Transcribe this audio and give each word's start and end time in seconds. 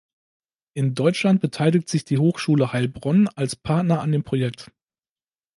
In 0.73 0.95
Deutschland 0.95 1.41
beteiligt 1.41 1.87
sich 1.87 2.03
die 2.05 2.17
Hochschule 2.17 2.73
Heilbronn 2.73 3.27
als 3.35 3.55
Partner 3.55 4.01
an 4.01 4.11
dem 4.11 4.23
Projekt. 4.23 4.71